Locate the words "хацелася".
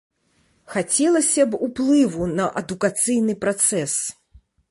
0.75-1.43